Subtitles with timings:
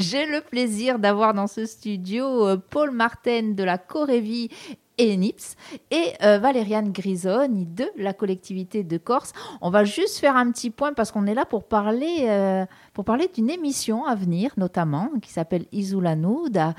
[0.00, 4.48] J'ai le plaisir d'avoir dans ce studio euh, Paul Martin de la Corévie
[4.96, 5.56] et NIPS
[5.90, 9.34] et euh, Valériane Grisoni de la collectivité de Corse.
[9.60, 12.64] On va juste faire un petit point parce qu'on est là pour parler, euh,
[13.00, 16.74] pour parler d'une émission à venir, notamment, qui s'appelle Isula Nuda,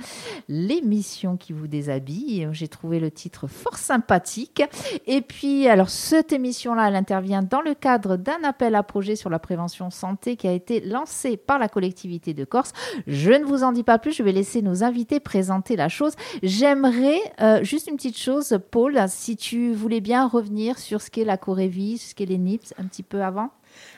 [0.47, 2.47] l'émission qui vous déshabille.
[2.52, 4.61] J'ai trouvé le titre fort sympathique.
[5.07, 9.32] Et puis, alors, cette émission-là, elle intervient dans le cadre d'un appel à projet sur
[9.32, 12.71] la prévention santé qui a été lancé par la collectivité de Corse.
[13.07, 16.14] Je ne vous en dis pas plus, je vais laisser nos invités présenter la chose.
[16.43, 21.25] J'aimerais euh, juste une petite chose, Paul, si tu voulais bien revenir sur ce qu'est
[21.25, 23.50] la Corévie, ce qu'est les NIPS un petit peu avant.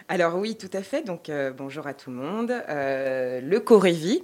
[0.10, 1.02] Alors oui, tout à fait.
[1.04, 2.52] Donc euh, bonjour à tout le monde.
[2.52, 4.22] Euh, le Corévie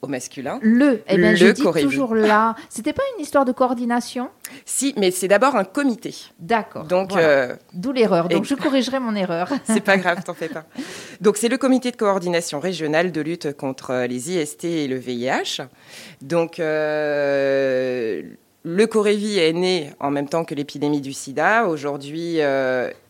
[0.00, 0.60] au masculin.
[0.62, 2.54] Le, eh bien, le je dis toujours là.
[2.68, 4.28] C'était pas une histoire de coordination?
[4.64, 6.14] Si, mais c'est d'abord un comité.
[6.38, 6.84] D'accord.
[6.84, 8.28] Donc, euh, d'où l'erreur.
[8.28, 9.50] Donc, je corrigerai mon erreur.
[9.64, 10.64] c'est pas grave, t'en fais pas.
[11.20, 15.62] Donc, c'est le comité de coordination régionale de lutte contre les IST et le VIH.
[16.22, 18.24] Donc, le
[18.86, 21.66] Corévi est né en même temps que l'épidémie du sida.
[21.66, 22.38] Aujourd'hui,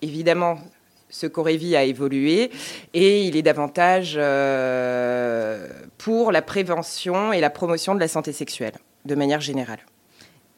[0.01, 0.59] évidemment,
[1.11, 2.51] ce Corévi a évolué
[2.95, 8.75] et il est davantage euh, pour la prévention et la promotion de la santé sexuelle,
[9.05, 9.81] de manière générale.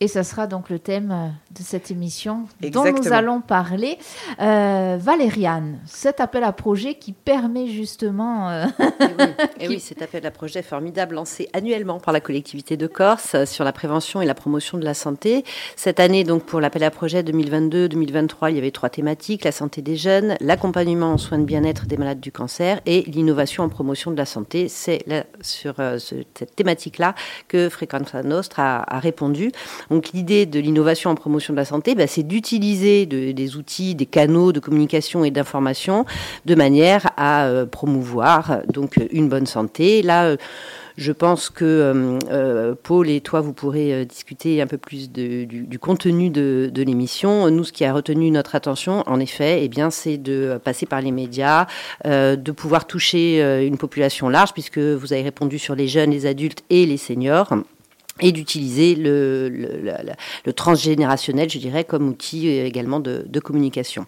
[0.02, 3.98] Et ce sera donc le thème euh, de cette émission dont nous allons parler.
[4.40, 8.48] Euh, Valériane, cet appel à projet qui permet justement...
[8.48, 12.86] Euh, et eh oui, cet appel à projet formidable lancé annuellement par la collectivité de
[12.86, 15.44] Corse sur la prévention et la promotion de la santé.
[15.76, 19.82] Cette année, donc pour l'appel à projet 2022-2023, il y avait trois thématiques, la santé
[19.82, 24.10] des jeunes, l'accompagnement en soins de bien-être des malades du cancer et l'innovation en promotion
[24.10, 24.68] de la santé.
[24.68, 25.04] C'est
[25.42, 27.14] sur cette thématique-là
[27.48, 29.52] que Frequenza Nostra a, a répondu.
[29.90, 34.06] Donc l'idée de l'innovation en promotion de la santé, bah, c'est d'utiliser des outils, des
[34.06, 36.04] canaux de communication et d'information
[36.46, 40.02] de manière à euh, promouvoir donc une bonne santé.
[40.02, 40.36] Là, euh,
[40.96, 41.64] je pense que
[42.30, 47.50] euh, Paul et toi, vous pourrez discuter un peu plus du, contenu de, l'émission.
[47.50, 51.00] Nous, ce qui a retenu notre attention, en effet, eh bien, c'est de passer par
[51.00, 51.66] les médias,
[52.04, 56.64] de pouvoir toucher une population large, puisque vous avez répondu sur les jeunes, les adultes
[56.68, 57.54] et les seniors
[58.20, 64.04] et d'utiliser le, transgénérationnel, je dirais, comme outil euh, également de, communication.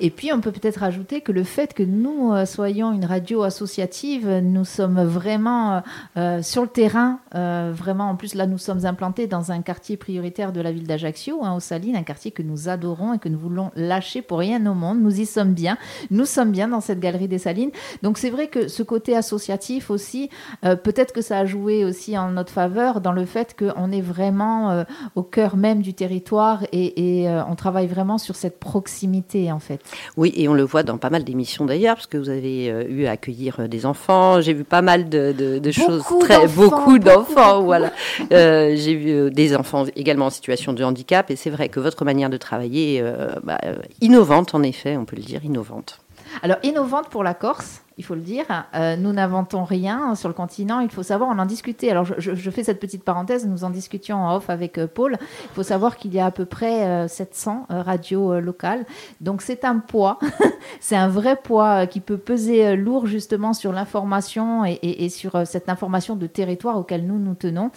[0.00, 3.42] Et puis, on peut peut-être ajouter que le fait que nous euh, soyons une radio
[3.42, 5.82] associative, nous sommes vraiment
[6.16, 10.52] euh, sur le terrain, vraiment, en plus, là, nous sommes implantés dans un quartier prioritaire
[10.52, 13.38] de la ville d'Ajaccio, hein, aux Salines, un quartier que nous adorons et que nous
[13.38, 15.00] voulons lâcher pour rien au monde.
[15.00, 15.78] Nous y sommes bien,
[16.10, 17.70] nous sommes bien dans cette galerie des Salines.
[18.02, 20.28] Donc, c'est vrai que ce côté associatif aussi,
[20.62, 24.70] peut-être que ça a joué aussi en notre faveur dans le fait qu'on est vraiment
[24.70, 29.58] euh, au cœur même du territoire et, euh, on travaille vraiment sur cette proximité en
[29.58, 29.80] fait.
[30.16, 32.84] Oui, et on le voit dans pas mal d'émissions d'ailleurs, parce que vous avez euh,
[32.88, 34.40] eu à accueillir des enfants.
[34.40, 37.62] J'ai vu pas mal de, choses très beaucoup d'enfants.
[37.62, 37.92] Voilà,
[38.30, 42.30] j'ai vu des enfants également en situation de handicap et c'est vrai que votre manière
[42.30, 43.04] de travailler est
[43.42, 43.58] bah,
[44.00, 46.00] innovante en effet, on peut le dire innovante.
[46.42, 48.44] Alors innovante pour la Corse il faut le dire.
[48.74, 50.80] Euh, nous n'inventons rien sur le continent.
[50.80, 51.90] Il faut savoir, on en discutait.
[51.90, 53.46] Alors, je, fais cette petite parenthèse.
[53.46, 55.18] Nous en discutions en off avec euh, Paul.
[55.20, 58.84] Il faut savoir qu'il y a à peu près 700 euh, radios locales.
[59.20, 60.18] Donc, c'est un poids.
[60.80, 66.16] c'est un vrai poids qui peut peser lourd justement sur l'information et, sur cette information
[66.16, 67.70] de territoire auquel nous nous tenons.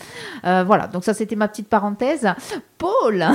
[0.43, 0.87] voilà.
[0.87, 2.27] Donc, ça, c'était ma petite parenthèse.
[2.77, 3.25] Paul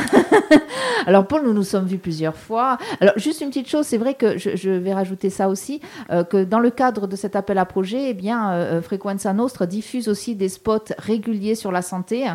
[1.06, 2.78] Alors, Paul, nous nous sommes vus plusieurs fois.
[3.00, 3.86] Alors, juste une petite chose.
[3.86, 7.36] C'est vrai que je, je vais rajouter ça aussi, que dans le cadre de cet
[7.36, 11.72] appel à projet, eh bien, euh, euh, Frequenza Nostra diffuse aussi des spots réguliers sur
[11.72, 12.26] la santé.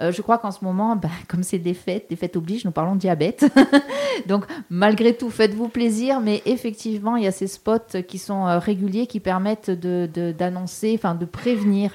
[0.00, 2.72] Euh, je crois qu'en ce moment, ben, comme c'est des fêtes, des fêtes obligent, nous
[2.72, 3.46] parlons diabète.
[4.26, 9.06] Donc, malgré tout, faites-vous plaisir, mais effectivement, il y a ces spots qui sont réguliers,
[9.06, 11.92] qui permettent d'annoncer, de, enfin, de prévenir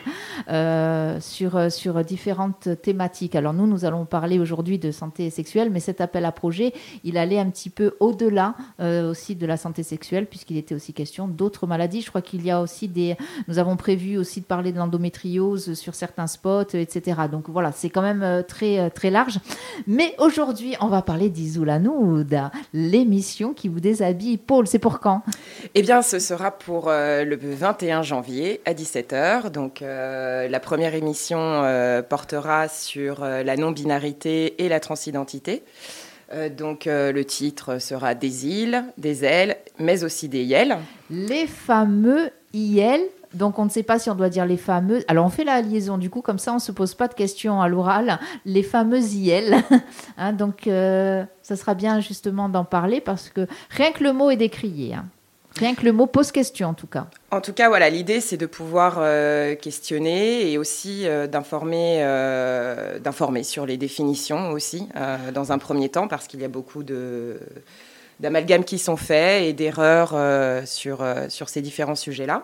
[1.20, 3.36] sur, sur différentes thématiques.
[3.36, 7.18] Alors, nous, nous allons parler aujourd'hui de santé sexuelle, mais cet appel à projet, il
[7.18, 11.68] allait un petit peu au-delà aussi de la santé sexuelle, puisqu'il était aussi question d'autres
[11.68, 13.16] maladies je crois qu'il y a aussi des.
[13.48, 17.22] Nous avons prévu aussi de parler de l'endométriose sur certains spots, etc.
[17.32, 19.40] Donc voilà, c'est quand même euh, très, euh, très large.
[19.88, 24.38] Mais aujourd'hui, on va parler d'Isoulanoud, l'émission qui vous déshabille.
[24.38, 25.22] Paul, c'est pour quand?
[25.76, 29.50] Eh bien, ce sera pour euh, le 21 janvier à 17h.
[29.52, 31.64] Donc la première émission
[32.10, 35.64] portera sur la non-binarité et la transidentité.
[36.34, 40.78] Euh, donc euh, le titre sera Des îles, des ailes, mais aussi des yels.
[41.10, 43.02] Les fameux IL.
[43.34, 45.04] Donc on ne sait pas si on doit dire les fameux.
[45.08, 47.14] Alors on fait la liaison du coup, comme ça on ne se pose pas de
[47.14, 48.20] questions à l'oral.
[48.46, 49.56] Les fameux IL.
[50.20, 54.32] Hein, donc euh, ça sera bien justement d'en parler parce que rien que le mot
[54.32, 54.96] est décrié.
[54.96, 55.06] Hein.
[55.58, 57.08] Rien que le mot pose question, en tout cas.
[57.32, 58.96] En tout cas, voilà, l'idée, c'est de pouvoir
[59.60, 62.00] questionner et aussi d'informer,
[63.02, 64.88] d'informer sur les définitions aussi,
[65.34, 67.40] dans un premier temps, parce qu'il y a beaucoup de
[68.20, 70.16] d'amalgames qui sont faits et d'erreurs
[70.66, 72.44] sur, sur ces différents sujets-là.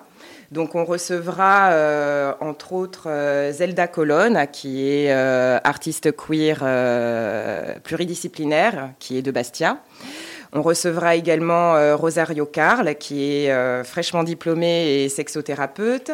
[0.54, 6.60] Donc on recevra euh, entre autres euh, Zelda Colonne, qui est euh, artiste queer
[7.84, 9.80] pluridisciplinaire, qui est de Bastia.
[10.56, 16.12] On recevra également euh, Rosario Carl, qui est euh, fraîchement diplômée et sexothérapeute.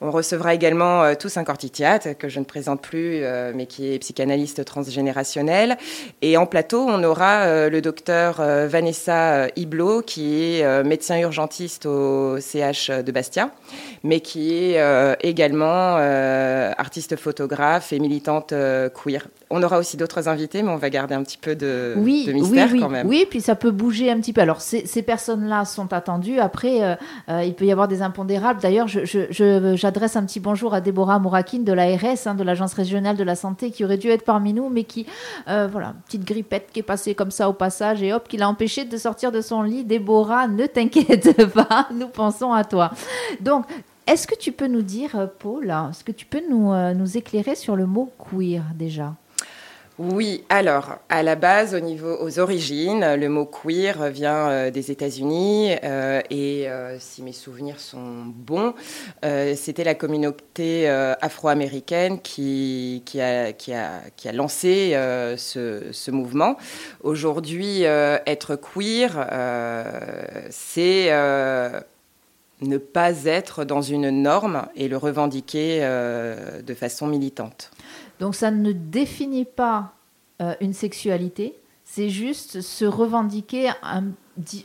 [0.00, 3.22] On recevra également euh, Toussaint Cortitiat, que je ne présente plus,
[3.54, 5.76] mais qui est psychanalyste transgénérationnel.
[6.22, 8.36] Et en plateau, on aura le docteur
[8.66, 13.50] Vanessa Iblot, qui est médecin urgentiste au CH de Bastia,
[14.02, 15.96] mais qui est également
[16.76, 18.54] artiste photographe et militante
[18.94, 19.28] queer.
[19.50, 22.80] On aura aussi d'autres invités, mais on va garder un petit peu de, mystère oui,
[22.80, 23.06] quand même.
[23.06, 24.40] Oui, puis ça peut bouger un petit peu.
[24.40, 26.38] Alors, ces, personnes-là sont attendues.
[26.40, 26.94] Après, euh,
[27.28, 28.60] euh, il peut y avoir des impondérables.
[28.60, 33.24] D'ailleurs, j'adresse un petit bonjour à Déborah Mourakine de l'ARS, hein, de l'Agence régionale de
[33.24, 35.06] la santé, qui aurait dû être parmi nous, mais qui,
[35.48, 38.48] euh, voilà, petite grippette qui est passée comme ça au passage et hop, qui l'a
[38.48, 39.84] empêché de sortir de son lit.
[39.84, 42.92] Déborah, ne t'inquiète pas, nous pensons à toi.
[43.40, 43.66] Donc,
[44.06, 47.76] est-ce que tu peux nous dire, Paul, est-ce que tu peux nous, nous éclairer sur
[47.76, 49.14] le mot queer déjà?
[49.98, 54.90] Oui, alors à la base, au niveau aux origines, le mot queer vient euh, des
[54.90, 58.74] États-Unis euh, et euh, si mes souvenirs sont bons,
[59.22, 64.96] c'était la communauté afro-américaine qui, a, lancé
[65.36, 66.56] ce, mouvement.
[67.02, 69.28] Aujourd'hui, être queer,
[70.50, 71.10] c'est
[72.60, 77.70] ne pas être dans une norme et le revendiquer de façon militante.
[78.20, 79.94] Donc ça ne définit pas
[80.40, 83.70] euh, une sexualité, c'est juste se revendiquer,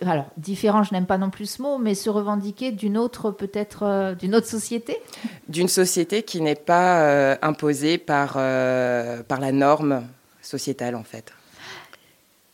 [0.02, 3.84] alors différent, je n'aime pas non plus ce mot, mais se revendiquer d'une autre peut-être
[3.84, 4.98] euh, d'une autre société.
[5.48, 10.04] D'une société qui n'est pas euh, imposée par par la norme
[10.42, 11.34] sociétale en fait.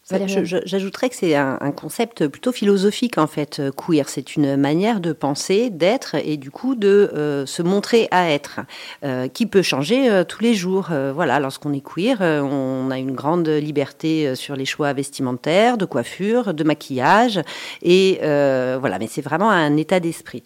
[0.08, 4.08] J'ajouterais que c'est un, concept plutôt philosophique en fait, euh, queer.
[4.08, 8.60] C'est une manière de penser, d'être et du coup de euh, se montrer à être,
[9.04, 10.90] euh, qui peut changer tous les jours.
[11.14, 16.54] voilà, lorsqu'on est queer, on a une grande liberté sur les choix vestimentaires, de coiffure,
[16.54, 17.42] de maquillage,
[17.82, 19.00] et voilà.
[19.00, 20.44] Mais c'est vraiment un état d'esprit,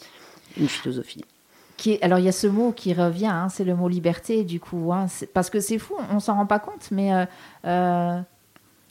[0.58, 1.26] une philosophie.
[1.76, 4.44] Qui est, alors il y a ce mot qui revient, hein, c'est le mot liberté
[4.44, 7.12] du coup, hein, parce que c'est fou, on s'en rend pas compte, mais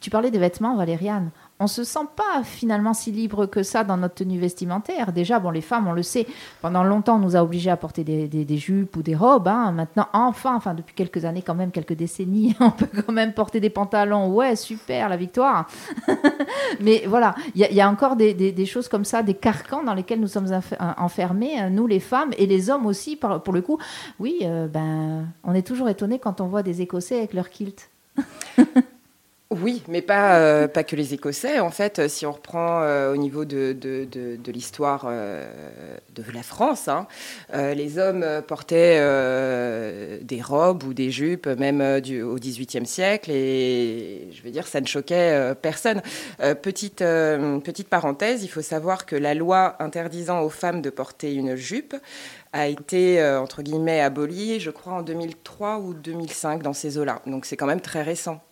[0.01, 1.31] tu parlais des vêtements, Valériane
[1.61, 5.13] on se sent pas finalement si libre que ça dans notre tenue vestimentaire.
[5.13, 6.27] Déjà, bon, les femmes, on le sait,
[6.63, 9.49] pendant longtemps, on nous a obligés à porter des, jupes ou des robes.
[9.49, 9.73] Hein.
[9.73, 13.61] Maintenant, enfin, enfin, depuis quelques années, quand même, quelques décennies, on peut quand même porter
[13.61, 14.33] des pantalons.
[14.33, 15.69] Ouais, super, la victoire.
[16.81, 20.29] Mais voilà, il y, a encore des, choses comme ça, des carcans dans lesquels nous
[20.29, 20.49] sommes
[20.97, 23.79] enfermés, euh, nous les femmes et les hommes aussi, pour le coup.
[24.21, 27.91] Oui, euh, ben, on est toujours étonné quand on voit des Écossais avec leur kilt.
[29.51, 31.59] Oui, mais pas, euh, pas que les Écossais.
[31.59, 33.75] En fait, si on reprend euh, au niveau de,
[34.47, 35.49] l'histoire euh,
[36.15, 37.07] de la France, hein,
[37.55, 39.01] les hommes portaient
[40.23, 44.87] des robes ou des jupes, même au XVIIIe siècle, et je veux dire, ça ne
[44.87, 46.03] choquait personne.
[46.61, 51.55] petite, petite parenthèse, il faut savoir que la loi interdisant aux femmes de porter une
[51.57, 51.97] jupe
[52.53, 57.23] a été, entre guillemets, abolie, je crois, en 2003 ou 2005, dans ces eaux-là.
[57.27, 58.43] Donc c'est quand même très récent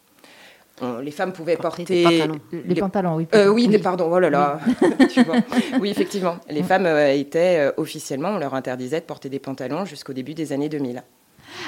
[1.03, 2.41] les femmes pouvaient porter, des pantalons.
[2.53, 3.27] Les, pantalons, oui.
[3.35, 4.61] Euh, oui, pardon, oh là là.
[4.83, 5.25] Oui,
[5.81, 6.37] oui effectivement.
[6.51, 10.35] Les femmes euh, étaient euh, officiellement, on leur interdisait de porter des pantalons jusqu'au début
[10.35, 11.03] des années 2000.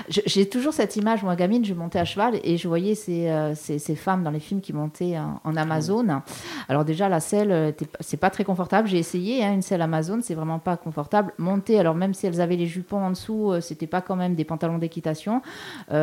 [0.08, 3.54] J'ai toujours cette image, moi, gamine, je montais à cheval et je voyais ces, euh,
[3.54, 6.22] ces, femmes dans les films qui montaient en, Amazon.
[6.68, 8.88] Alors, déjà, la selle, euh, c'est pas très confortable.
[8.88, 11.32] J'ai essayé hein, une selle Amazon, c'est vraiment pas confortable.
[11.38, 14.34] Monter, alors même si elles avaient les jupons en dessous, euh, c'était pas quand même
[14.34, 15.42] des pantalons d'équitation.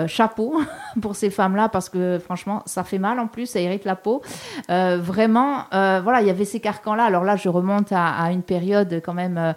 [0.07, 0.61] chapeau
[1.01, 4.21] pour ces femmes-là parce que franchement, ça fait mal en plus, ça irrite la peau.
[4.67, 7.05] vraiment, voilà, il y avait ces carcans-là.
[7.05, 9.53] Alors là, je remonte à, à une période quand même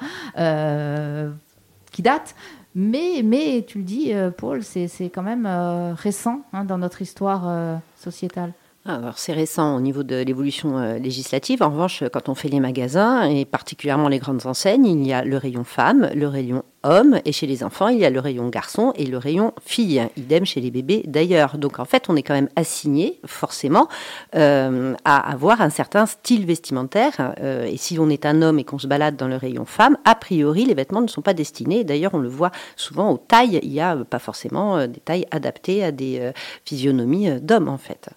[1.91, 2.35] qui date.
[2.75, 7.03] Mais, mais tu le dis, euh, Paul, c'est quand même euh, récent hein, dans notre
[7.03, 8.53] histoire euh, sociétale.
[8.91, 11.63] Ah, c'est récent au niveau de l'évolution législative.
[11.63, 15.23] En revanche, quand on fait les magasins et particulièrement les grandes enseignes, il y a
[15.23, 18.49] le rayon femmes, le rayon hommes et chez les enfants, il y a le rayon
[18.49, 20.09] garçon et le rayon filles.
[20.17, 21.59] Idem chez les bébés d'ailleurs.
[21.59, 23.89] Donc en fait, on est quand même assigné forcément
[24.33, 27.35] à avoir un certain style vestimentaire.
[27.43, 30.15] et si on est un homme et qu'on se balade dans le rayon femmes, a
[30.15, 31.85] priori, les vêtements ne sont pas destinés.
[31.85, 33.61] D'ailleurs, on le voit souvent aux tailles.
[33.63, 36.33] Il n'y a pas forcément des tailles adaptées à des
[36.65, 38.09] physionomies d'hommes en fait.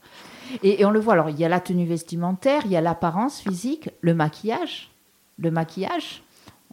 [0.63, 3.39] Et, on le voit, alors il y a la tenue vestimentaire, il y a l'apparence
[3.41, 4.91] physique, le maquillage.
[5.37, 6.23] le maquillage.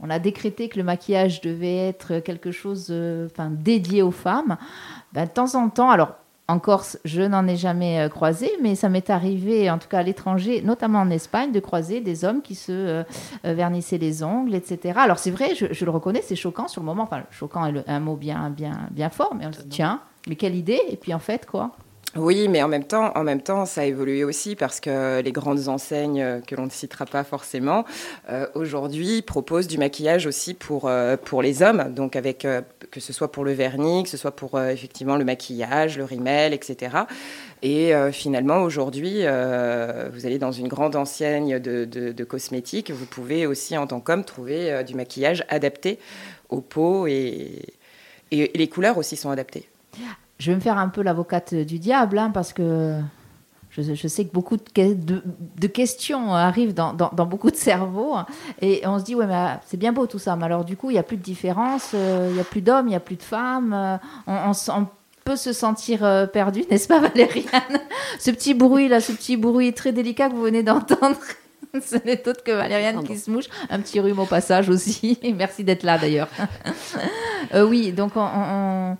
[0.01, 2.93] On a décrété que le maquillage devait être quelque chose
[3.27, 4.57] enfin, dédié aux femmes.
[5.13, 6.15] Ben, de temps en temps, alors
[6.51, 9.99] en Corse, je n'en ai jamais euh, croisé, mais ça m'est arrivé, en tout cas
[9.99, 13.03] à l'étranger, notamment en Espagne, de croiser des hommes qui se euh,
[13.45, 14.99] euh, vernissaient les ongles, etc.
[14.99, 17.03] Alors c'est vrai, je, le reconnais, c'est choquant sur le moment.
[17.03, 20.37] Enfin, choquant est un mot bien, bien, bien fort, mais on se dit, tiens, mais
[20.37, 21.73] quelle idée Et puis en fait, quoi?
[22.17, 25.31] Oui, mais en même temps, en même temps, ça a évolué aussi parce que les
[25.31, 27.85] grandes enseignes euh, que l'on ne citera pas forcément
[28.31, 32.47] euh, aujourd'hui proposent du maquillage aussi pour euh, pour les hommes, donc avec
[32.91, 36.55] que ce soit pour le vernis, que ce soit pour effectivement le maquillage, le rimel,
[36.55, 36.97] etc.
[37.63, 43.87] Et finalement, aujourd'hui, vous allez dans une grande enseigne de, cosmétiques, vous pouvez aussi en
[43.87, 45.99] tant qu'homme trouver du maquillage adapté
[46.49, 47.63] aux peaux et,
[48.31, 49.69] et les couleurs aussi sont adaptées
[50.39, 53.01] je vais me faire un peu l'avocate du diable, hein, parce que
[53.83, 58.17] je, sais que beaucoup de, questions arrivent dans, beaucoup de cerveaux.
[58.61, 60.37] Et on se dit, ouais, mais ah, c'est bien beau tout ça.
[60.37, 62.61] Mais alors, du coup, il n'y a plus de différence, euh, il n'y a plus
[62.61, 63.73] d'hommes, il n'y a plus de femmes.
[63.73, 64.87] Euh, on,
[65.25, 67.81] peut se sentir euh, perdu, n'est-ce pas, Valériane?
[68.19, 71.19] Ce petit bruit, là, ce petit bruit très délicat que vous venez d'entendre.
[71.85, 73.45] Ce n'est autre que Valériane qui se mouche.
[73.69, 75.19] Un petit rhume au passage aussi.
[75.37, 76.29] Merci d'être là d'ailleurs.
[77.55, 78.97] oui, donc on,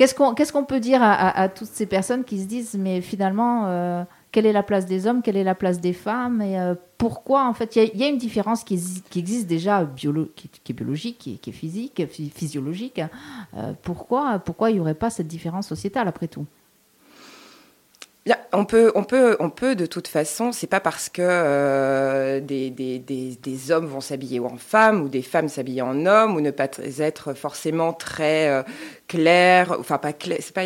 [0.00, 4.02] Qu'est-ce qu'on peut dire à, toutes ces personnes qui se disent, mais finalement, euh,
[4.32, 7.46] quelle est la place des hommes, quelle est la place des femmes et euh, pourquoi
[7.46, 11.52] en fait il y, a une différence qui, existe déjà qui, est biologique, qui est,
[11.52, 12.02] physique,
[12.34, 13.02] physiologique.
[13.54, 16.46] Euh, pourquoi pourquoi il n'y aurait pas cette différence sociétale après tout?
[18.52, 20.52] On peut, de toute façon.
[20.52, 25.82] C'est pas parce que euh, des, hommes vont s'habiller en femmes ou des femmes s'habiller
[25.82, 28.62] en hommes ou ne pas être forcément très euh,
[29.08, 29.74] clair.
[29.78, 30.38] Enfin, pas clair.
[30.40, 30.64] C'est pas,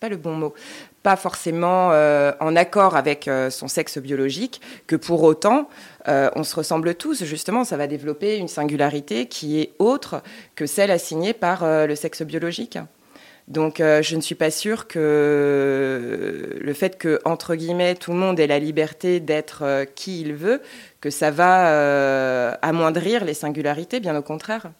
[0.00, 0.54] pas le bon mot.
[1.02, 4.60] Pas forcément euh, en accord avec son sexe biologique.
[4.86, 5.68] Que pour autant,
[6.06, 7.24] on se ressemble tous.
[7.24, 10.22] Justement, ça va développer une singularité qui est autre
[10.56, 12.78] que celle assignée par le sexe biologique.
[13.48, 18.18] Donc euh, je ne suis pas sûre que le fait que, entre guillemets, tout le
[18.18, 20.60] monde ait la liberté d'être euh, qui il veut,
[21.00, 24.70] que ça va euh, amoindrir les singularités, bien au contraire.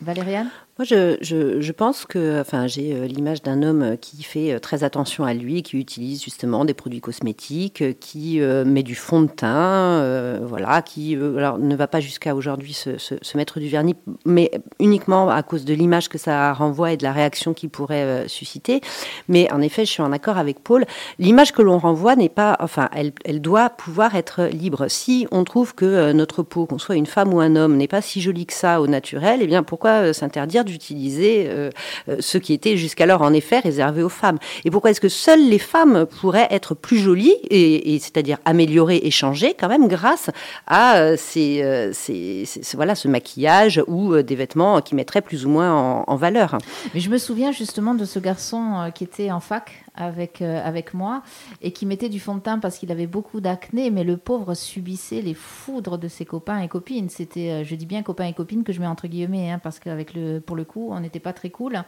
[0.00, 0.50] Valériane?
[0.80, 4.82] Moi, je, je, pense que, enfin, j'ai euh, l'image d'un homme qui fait euh, très
[4.82, 9.26] attention à lui, qui utilise justement des produits cosmétiques, qui euh, met du fond de
[9.26, 13.94] teint, voilà, qui ne va pas jusqu'à aujourd'hui se, se, mettre du vernis,
[14.24, 18.26] mais uniquement à cause de l'image que ça renvoie et de la réaction qu'il pourrait
[18.26, 18.80] susciter.
[19.28, 20.86] Mais en effet, je suis en accord avec Paul.
[21.18, 24.86] L'image que l'on renvoie n'est pas, enfin, elle, elle, doit pouvoir être libre.
[24.88, 28.00] Si on trouve que notre peau, qu'on soit une femme ou un homme, n'est pas
[28.00, 31.70] si jolie que ça au naturel, eh bien, pourquoi s'interdire d'utiliser euh,
[32.08, 34.38] euh, ce qui était jusqu'alors en effet réservé aux femmes.
[34.64, 39.10] Et pourquoi est-ce que seules les femmes pourraient être plus jolies, et, c'est-à-dire améliorées et
[39.10, 40.30] changées quand même grâce
[40.66, 46.04] à euh, ces, voilà, ce maquillage ou des vêtements qui mettraient plus ou moins en,
[46.06, 46.58] en valeur?
[46.94, 50.94] Mais je me souviens justement de ce garçon qui était en fac avec, euh, avec
[50.94, 51.22] moi
[51.62, 54.54] et qui mettait du fond de teint parce qu'il avait beaucoup d'acné, mais le pauvre
[54.54, 57.08] subissait les foudres de ses copains et copines.
[57.08, 59.78] C'était, euh, je dis bien copains et copines que je mets entre guillemets, hein, parce
[59.78, 61.82] qu'avec le, pour le coup, on n'était pas très cool.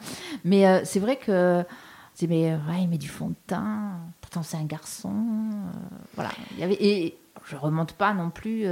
[0.45, 1.65] Mais euh, c'est vrai que
[2.15, 3.93] c'est mais ouais, il met du fond de teint.
[4.21, 5.15] Pourtant, c'est un garçon.
[6.15, 6.31] voilà.
[6.53, 8.67] Il y avait, et je remonte pas non plus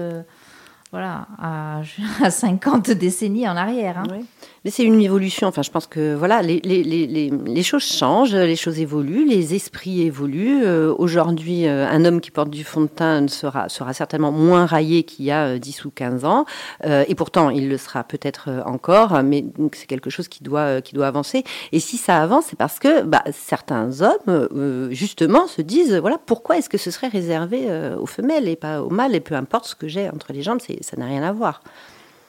[0.91, 1.83] voilà, à,
[2.23, 3.99] à, 50 décennies en arrière.
[3.99, 4.21] Hein.
[4.65, 5.49] Mais c'est une évolution.
[5.49, 10.63] Enfin, je pense que voilà, les, choses changent, les choses évoluent, les esprits évoluent.
[10.65, 14.67] Euh, aujourd'hui, euh, un homme qui porte du fond de teint sera, sera certainement moins
[14.67, 16.45] raillé qu'il y a 10 euh, ou 15 ans.
[16.85, 21.07] et pourtant, il le sera peut-être encore, mais c'est quelque chose qui doit, qui doit
[21.07, 21.43] avancer.
[21.73, 24.49] Et si ça avance, c'est parce que bah, certains hommes,
[24.91, 27.67] justement, se disent voilà, pourquoi est-ce que ce serait réservé
[27.99, 30.61] aux femelles et pas aux mâles Et peu importe ce que j'ai entre les jambes,
[30.61, 31.63] ça n'a rien à voir.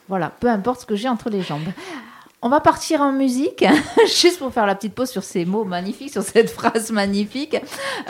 [0.08, 1.68] Voilà, peu importe ce que j'ai entre les jambes.
[2.44, 3.64] On va partir en musique,
[4.06, 7.56] juste pour faire la petite pause sur ces mots magnifiques, sur cette phrase magnifique.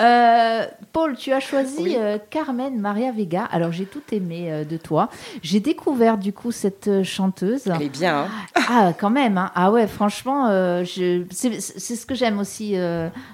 [0.00, 3.44] Euh, Paul, tu as choisi euh, Carmen Maria Vega.
[3.44, 5.10] Alors j'ai tout aimé euh, de toi.
[5.42, 7.66] J'ai découvert du coup cette chanteuse.
[7.66, 8.22] Elle est bien.
[8.22, 8.28] Hein.
[8.70, 9.36] ah, quand même.
[9.36, 9.50] Hein.
[9.54, 10.46] Ah ouais, franchement,
[10.82, 12.74] c'est ce que j'aime aussi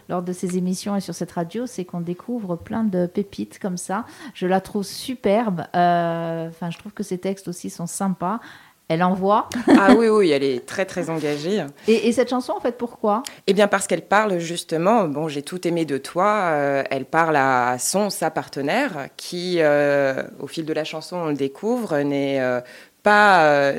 [0.09, 3.77] lors de ces émissions et sur cette radio, c'est qu'on découvre plein de pépites comme
[3.77, 4.05] ça.
[4.35, 5.61] Je la trouve superbe.
[5.75, 8.41] Enfin, je trouve que ses textes aussi sont sympas.
[8.89, 9.51] Elle envoie.
[9.79, 11.65] ah oui, oui, elle est très, très engagée.
[11.87, 13.23] Et, cette chanson, en fait, pourquoi?
[13.47, 17.37] Eh bien, parce qu'elle parle justement, bon, j'ai tout aimé de toi, euh, elle parle
[17.37, 22.41] à son, sa partenaire, qui, euh, au fil de la chanson, on le découvre, n'est
[22.41, 22.61] euh,
[23.03, 23.75] pas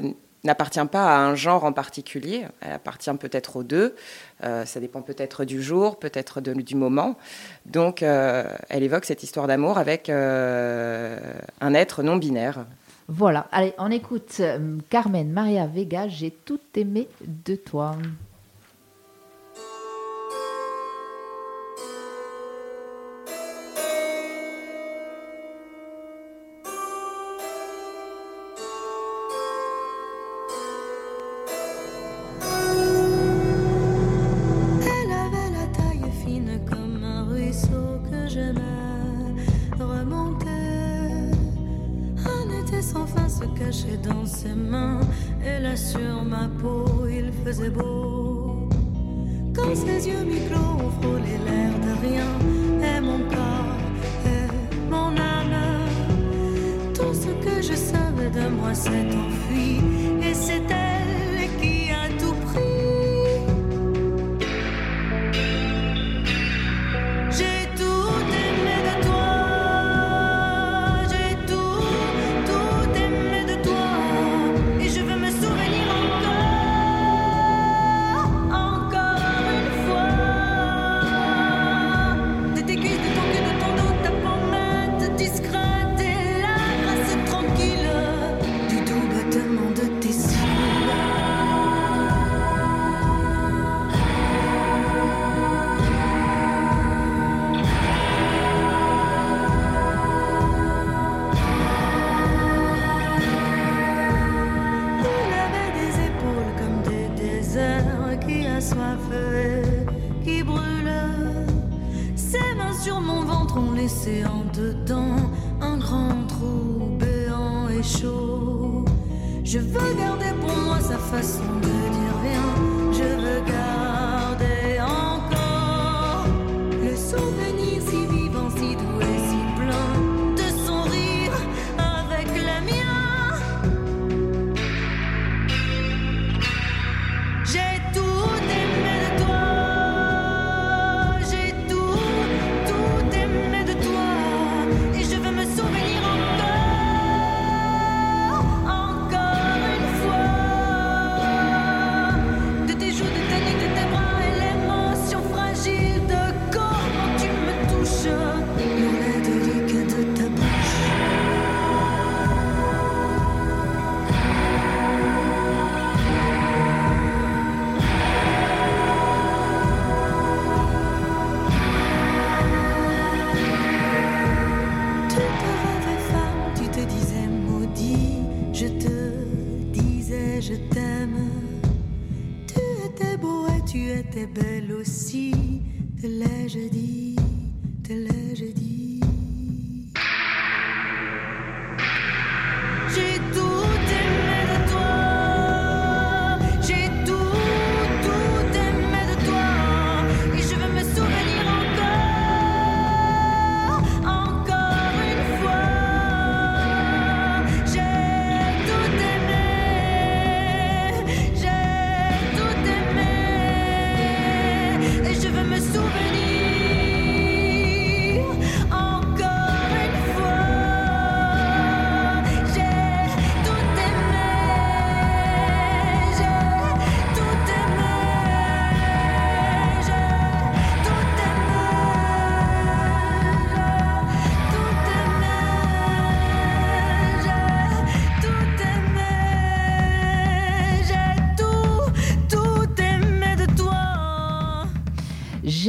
[0.46, 3.94] n'appartient pas à un genre en particulier, elle appartient peut-être aux deux,
[4.42, 7.18] ça dépend peut-être du jour, peut-être du moment.
[7.66, 12.64] Donc elle évoque cette histoire d'amour avec un être non binaire.
[13.12, 17.96] Voilà, allez, on écoute euh, Carmen Maria Vega, j'ai tout aimé de toi.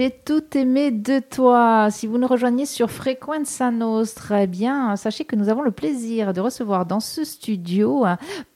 [0.00, 1.88] Aimé de toi.
[1.90, 6.32] Si vous nous rejoignez sur Frequenza Nostra, eh bien, sachez que nous avons le plaisir
[6.32, 8.06] de recevoir dans ce studio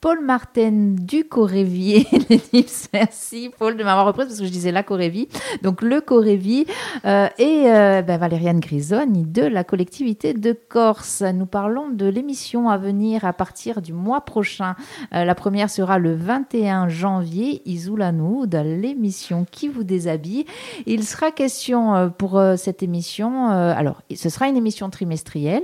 [0.01, 2.07] Paul Martin du Corévi.
[2.93, 5.27] Merci Paul de m'avoir repris parce que je disais la Corévi.
[5.61, 6.65] Donc le Corévi
[7.05, 11.21] euh, et euh, ben, Valériane Grisoni de la collectivité de Corse.
[11.21, 14.75] Nous parlons de l'émission à venir à partir du mois prochain.
[15.13, 20.45] Euh, la première sera le 21 janvier, Isoulanou, de l'émission qui vous déshabille.
[20.87, 23.51] Il sera question euh, pour euh, cette émission.
[23.51, 25.63] Euh, alors, ce sera une émission trimestrielle.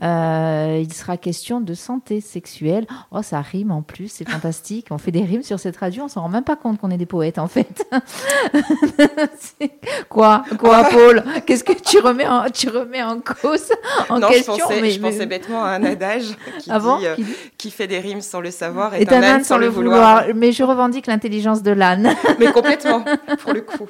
[0.00, 2.86] il sera question de santé sexuelle.
[3.10, 4.86] Oh, ça rime en plus, c'est fantastique.
[4.90, 6.96] On fait des rimes sur cette radio, on s'en rend même pas compte qu'on est
[6.96, 7.86] des poètes en fait.
[10.08, 10.44] quoi?
[10.58, 11.24] Quoi, Paul?
[11.46, 13.72] Qu'est-ce que tu remets en, tu remets en cause
[14.08, 14.54] en non, question?
[14.56, 16.80] je pensais, bêtement à un adage qui, ah
[17.16, 17.24] dit,
[17.56, 20.24] qui, fait des rimes sans le savoir et, un, âne, sans, le vouloir.
[20.34, 22.14] Mais je revendique l'intelligence de l'âne.
[22.38, 23.04] Mais complètement,
[23.42, 23.88] pour le coup.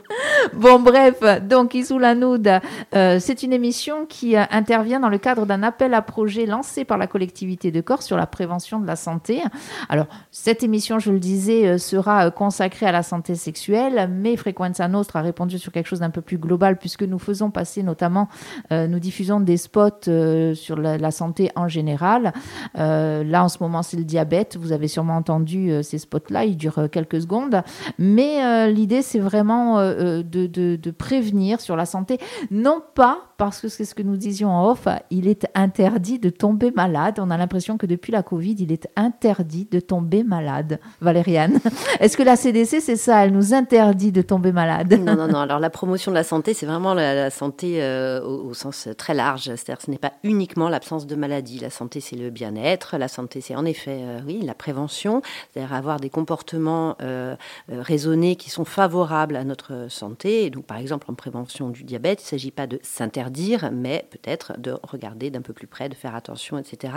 [0.54, 1.07] Bon, Bref,
[1.42, 2.60] donc Isoulanoud,
[2.94, 6.84] euh, c'est une émission qui euh, intervient dans le cadre d'un appel à projet lancé
[6.84, 9.42] par la collectivité de Corse sur la prévention de la santé.
[9.88, 14.88] Alors, cette émission, je le disais, euh, sera consacrée à la santé sexuelle, mais Frequenza
[14.88, 18.28] Nostra a répondu sur quelque chose d'un peu plus global puisque nous faisons passer notamment,
[18.70, 20.10] nous diffusons des spots
[20.54, 22.32] sur la, santé en général.
[22.74, 24.56] là, en ce moment, c'est le diabète.
[24.56, 27.62] Vous avez sûrement entendu ces spots-là, ils durent quelques secondes.
[27.98, 32.18] Mais l'idée, c'est vraiment de prévenir sur la santé,
[32.50, 36.28] non pas parce que c'est ce que nous disions en off, il est interdit de
[36.28, 37.20] tomber malade.
[37.20, 40.80] On a l'impression que depuis la Covid, il est interdit de tomber malade.
[41.00, 41.61] Valériane,
[42.00, 44.92] est-ce que la CDC, c'est ça Elle nous interdit de tomber malade?
[45.00, 45.38] Non, non, non.
[45.38, 49.42] Alors la promotion de la santé, c'est vraiment la, santé euh, au, sens très large.
[49.44, 51.61] C'est-à-dire ce n'est pas uniquement l'absence de maladie.
[51.61, 52.98] La santé, c'est le bien-être.
[52.98, 55.22] La santé, c'est en effet, euh, oui, la prévention.
[55.52, 57.37] C'est-à-dire avoir des comportements euh,
[57.68, 60.50] raisonnés qui sont favorables à notre santé.
[60.50, 64.07] Donc, par exemple, en prévention du diabète, il ne s'agit pas de s'interdire dire, mais
[64.11, 66.92] peut-être de regarder d'un peu plus près, de faire attention, etc.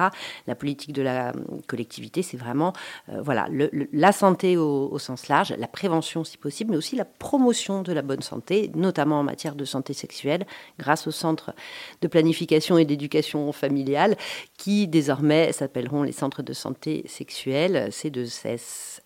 [0.48, 1.34] La politique de la
[1.68, 2.74] collectivité, c'est vraiment
[3.10, 3.48] euh, voilà,
[3.94, 8.02] la santé au, sens large, la prévention si possible, mais aussi la promotion de la
[8.02, 10.46] bonne santé, notamment en matière de santé sexuelle,
[10.80, 11.54] grâce au centre
[12.02, 14.16] de planification et d'éducation familiale,
[14.58, 19.01] qui désormais s'appelleront les centres de santé sexuelle, C2S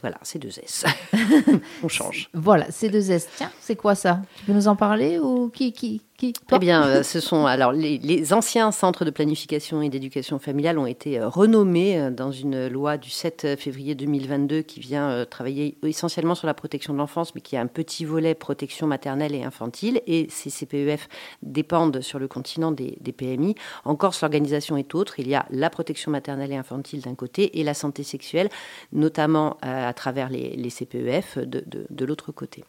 [0.00, 0.84] voilà, c'est deux S.
[1.82, 2.28] On change.
[2.34, 3.28] Voilà, c'est deux S.
[3.36, 4.22] Tiens, c'est quoi ça?
[4.36, 7.72] Tu peux nous en parler ou qui, qui, qui Eh bien, euh, ce sont alors
[7.72, 12.68] les, anciens centres de planification et d'éducation familiale ont été euh, renommés euh, dans une
[12.68, 17.40] loi du 7 février 2022 qui vient travailler essentiellement sur la protection de l'enfance, mais
[17.40, 20.00] qui a un petit volet protection maternelle et infantile.
[20.06, 21.08] Et ces CPEF
[21.42, 23.54] dépendent sur le continent des, PMI.
[23.84, 25.18] En Corse, l'organisation est autre.
[25.20, 28.48] Il y a la protection maternelle et infantile d'un côté et la santé sexuelle,
[28.92, 32.64] notamment à travers les, CPEF de, l'autre côté.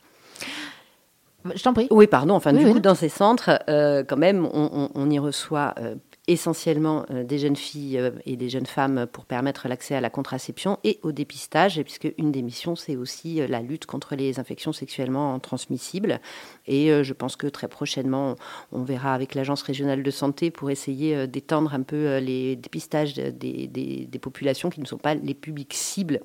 [1.56, 1.88] Je t'en prie.
[1.92, 2.34] Oui, pardon.
[2.34, 5.96] Enfin, du coup, dans ces centres, euh, quand même, on, y reçoit euh,
[6.28, 10.80] essentiellement euh, des jeunes filles et des jeunes femmes pour permettre l'accès à la contraception
[10.84, 15.40] et au dépistage, puisque une des missions, c'est aussi la lutte contre les infections sexuellement
[15.40, 16.20] transmissibles.
[16.66, 18.36] Et je pense que très prochainement,
[18.72, 23.68] on verra avec l'Agence régionale de santé pour essayer d'étendre un peu les dépistages des,
[23.68, 26.22] des populations qui ne sont pas les publics cibles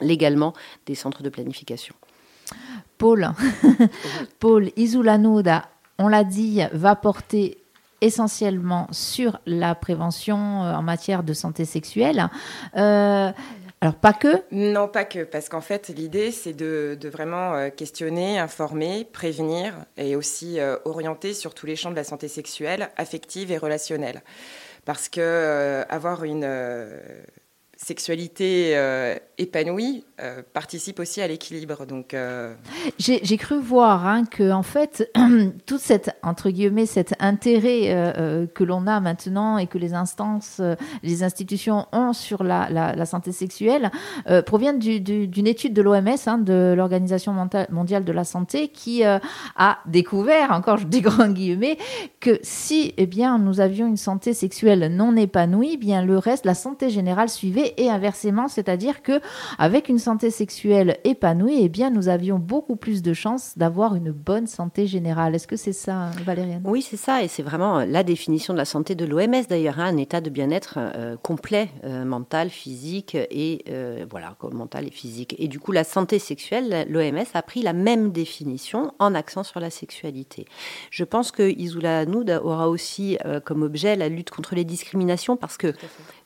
[0.00, 0.54] légalement
[0.86, 1.94] des centres de planification.
[2.98, 3.30] Paul,
[4.38, 7.58] Paul Isoulanoda, on l'a dit, va porter
[8.04, 12.28] essentiellement sur la prévention euh, en matière de santé sexuelle.
[12.76, 13.30] Euh,
[13.80, 18.38] alors pas que Non, pas que, parce qu'en fait l'idée c'est de, vraiment euh, questionner,
[18.38, 23.58] informer, prévenir et aussi orienter sur tous les champs de la santé sexuelle, affective et
[23.58, 24.22] relationnelle.
[24.84, 26.46] Parce que avoir une
[27.84, 31.86] sexualité euh, épanouie euh, participe aussi à l'équilibre.
[31.86, 32.54] Donc, euh,
[32.98, 35.12] j'ai cru voir hein, que en fait,
[35.66, 37.74] tout cette entre guillemets cet intérêt
[38.54, 40.60] que l'on a maintenant et que les instances,
[41.02, 43.90] les institutions ont sur la, la, santé sexuelle
[44.46, 47.34] provient d'une étude de l'OMS, hein, de l'Organisation
[47.70, 51.76] mondiale de la santé, qui a découvert, encore je dis grand guillemets,
[52.20, 56.46] que si eh bien nous avions une santé sexuelle non épanouie, eh bien le reste,
[56.46, 59.20] la santé générale suivait et inversement, c'est-à-dire que
[59.58, 64.10] avec une santé sexuelle épanouie, eh bien nous avions beaucoup plus de chances d'avoir une
[64.10, 65.34] bonne santé générale.
[65.34, 66.62] Est-ce que c'est ça, Valériane?
[66.64, 69.86] Oui, c'est ça, et c'est vraiment la définition de la santé de l'OMS d'ailleurs, hein,
[69.86, 75.34] un état de bien-être euh, complet, euh, mental, physique et euh, voilà, mental et physique.
[75.38, 79.60] Et du coup, la santé sexuelle, l'OMS a pris la même définition en accent sur
[79.60, 80.46] la sexualité.
[80.90, 85.56] Je pense que Isula Hanoud aura aussi comme objet la lutte contre les discriminations parce
[85.56, 85.72] que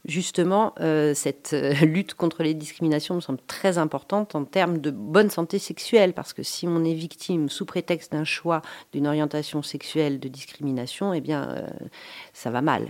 [0.08, 4.90] justement, euh, cette euh, lutte contre les discriminations me semble très importante en termes de
[4.90, 9.62] bonne santé sexuelle, parce que si on est victime sous prétexte d'un choix, d'une orientation
[9.62, 11.66] sexuelle, de discrimination, eh bien, euh,
[12.32, 12.88] ça va mal.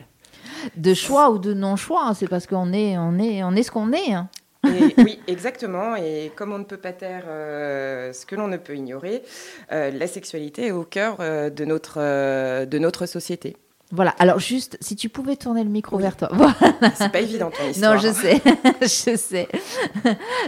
[0.76, 3.72] De choix ou de non-choix, hein, c'est parce qu'on est, on est, on est ce
[3.72, 4.12] qu'on est.
[4.12, 4.28] Hein.
[4.64, 5.96] oui, exactement.
[5.96, 9.22] Et comme on ne peut pas taire ce que l'on ne peut ignorer,
[9.70, 13.56] la sexualité est au cœur de, notre, de notre société.
[13.90, 14.14] Voilà.
[14.18, 16.28] Alors juste, si tu pouvais tourner le micro vers toi.
[16.38, 16.54] Voilà.
[16.94, 17.94] C'est pas évident ton histoire.
[17.94, 18.42] Non, je sais,
[18.82, 19.48] je sais.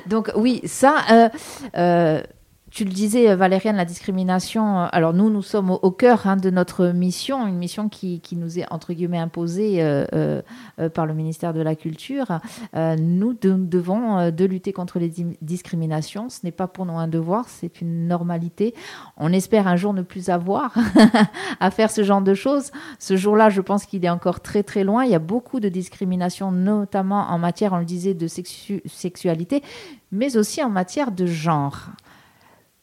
[0.07, 0.96] Donc oui, ça.
[1.11, 1.29] Euh,
[1.76, 2.22] euh,
[2.71, 4.81] tu le disais, euh, Valériane, la discrimination.
[4.81, 8.59] Euh, alors nous, nous sommes au, cœur hein, de notre mission, une mission qui, nous
[8.59, 10.41] est entre guillemets imposée euh,
[10.95, 12.41] par le ministère de la Culture.
[12.75, 16.29] nous devons de lutter contre les discriminations.
[16.29, 18.75] Ce n'est pas pour nous un devoir, c'est une normalité.
[19.17, 20.75] On espère un jour ne plus avoir
[21.61, 22.71] à faire ce genre de choses.
[22.99, 25.05] Ce jour-là, je pense qu'il est encore très très loin.
[25.05, 29.63] Il y a beaucoup de discrimination, notamment en matière, on le disait, de sexualité,
[30.13, 31.91] mais aussi en matière de genre.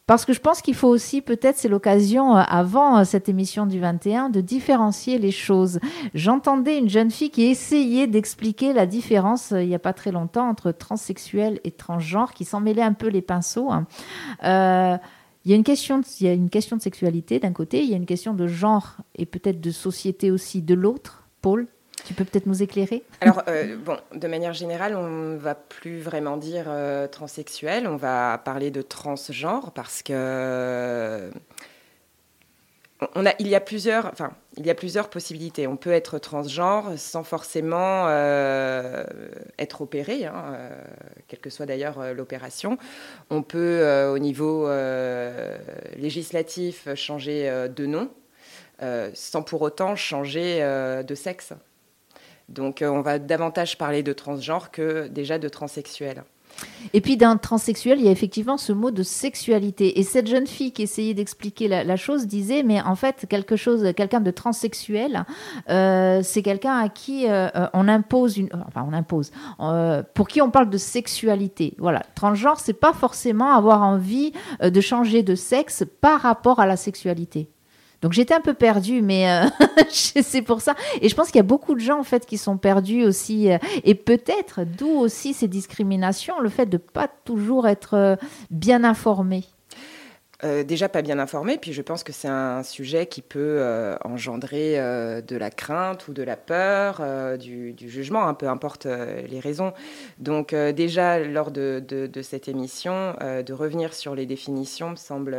[0.08, 3.66] Parce que je pense qu'il faut aussi, peut-être, c'est l'occasion, euh, avant euh, cette émission
[3.66, 5.80] du 21, de différencier les choses.
[6.14, 10.48] J'entendais une jeune fille qui essayait d'expliquer la différence, il n'y a pas très longtemps,
[10.48, 13.70] entre transsexuel et transgenre, qui s'en mêlait un peu les pinceaux.
[13.70, 13.86] Hein.
[15.44, 18.46] il y a une question de sexualité d'un côté, il y a une question de
[18.46, 21.28] genre et peut-être de société aussi de l'autre.
[21.42, 21.68] Paul?
[22.04, 23.02] Tu peux peut-être nous éclairer?
[23.20, 27.96] Alors, euh, bon, de manière générale, on ne va plus vraiment dire euh, transsexuel, on
[27.96, 31.30] va parler de transgenre parce que.
[33.14, 35.68] On a, il, y a plusieurs, enfin, il y a plusieurs possibilités.
[35.68, 39.04] On peut être transgenre sans forcément euh,
[39.56, 40.58] être opéré, hein,
[41.28, 42.76] quelle que soit d'ailleurs l'opération.
[43.30, 44.68] On peut, au niveau
[45.96, 48.10] législatif, changer de nom,
[49.14, 50.58] sans pour autant changer
[51.06, 51.52] de sexe.
[52.48, 56.24] Donc euh, on va davantage parler de transgenre que déjà de transsexuel.
[56.92, 60.00] Et puis d'un transsexuel, il y a effectivement ce mot de sexualité.
[60.00, 63.92] Et cette jeune fille qui essayait d'expliquer la, chose disait, mais en fait, quelque chose,
[63.94, 65.24] quelqu'un de transsexuel,
[65.68, 69.30] euh, c'est quelqu'un à qui euh, on impose une, enfin on impose,
[70.14, 71.74] pour qui on parle de sexualité.
[71.78, 76.76] Voilà, transgenre, c'est pas forcément avoir envie de changer de sexe par rapport à la
[76.76, 77.50] sexualité.
[78.00, 79.46] Donc j'étais un peu perdue, mais euh,
[79.90, 80.74] c'est pour ça.
[81.00, 83.50] Et je pense qu'il y a beaucoup de gens en fait qui sont perdus aussi,
[83.50, 88.16] euh, et peut-être d'où aussi ces discriminations, le fait de pas toujours être euh,
[88.50, 89.44] bien informé.
[90.44, 93.96] Euh, déjà pas bien informé, puis je pense que c'est un sujet qui peut euh,
[94.04, 97.02] engendrer euh, de la crainte ou de la peur,
[97.38, 99.72] du, jugement, hein, peu importe les raisons.
[100.18, 101.82] Donc déjà, lors de,
[102.22, 105.36] cette émission, de revenir sur les définitions me semble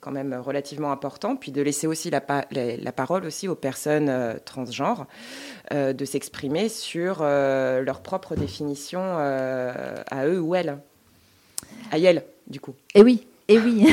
[0.00, 5.06] quand même relativement important, puis de laisser aussi la, la parole aussi aux personnes transgenres,
[5.72, 10.78] de s'exprimer sur leur propre définition à eux ou elles.
[11.90, 12.74] À elles, du coup.
[12.94, 13.86] Et oui, et oui.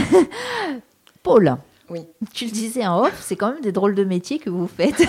[1.24, 1.58] Paul.
[1.90, 2.02] Oui.
[2.34, 5.04] Tu le disais en off, c'est quand même des drôles de métiers que vous faites.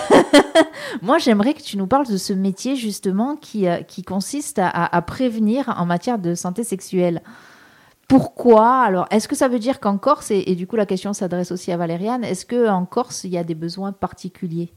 [1.01, 5.01] Moi, j'aimerais que tu nous parles de ce métier justement qui, euh, qui consiste à,
[5.01, 7.21] prévenir en matière de santé sexuelle.
[8.07, 8.81] Pourquoi?
[8.81, 11.71] Alors, est-ce que ça veut dire qu'en Corse, et, du coup la question s'adresse aussi
[11.71, 14.71] à Valériane, est-ce qu'en Corse, il y a des besoins particuliers?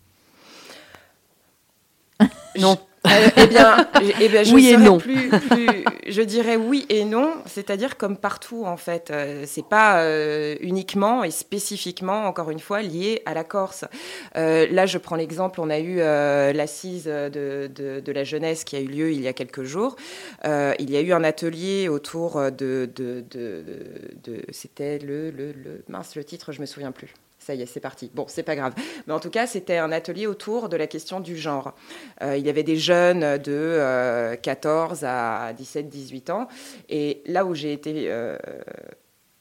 [2.58, 2.76] Non.
[3.06, 3.88] Euh, eh bien,
[4.20, 4.98] eh bien, je oui et non.
[4.98, 5.30] Plus,
[6.06, 9.10] je dirais oui et non, c'est-à-dire comme partout en fait.
[9.10, 13.84] Euh, c'est pas euh, uniquement et spécifiquement, encore une fois, lié à la Corse.
[14.34, 15.96] là, je prends l'exemple, on a eu
[16.54, 19.96] l'assise de, de, la jeunesse qui a eu lieu il y a quelques jours.
[20.44, 26.14] il y a eu un atelier autour de, de, de c'était le, le, le mince
[26.14, 27.14] le titre, je me souviens plus.
[27.44, 28.08] Ça y est, c'est parti.
[28.14, 28.72] Bon, c'est pas grave.
[29.06, 31.74] Mais en tout cas, c'était un atelier autour de la question du genre.
[32.22, 36.46] Euh, il y avait des jeunes de 14 euh, à 17, 18 ans.
[36.88, 38.38] Et là où j'ai été euh,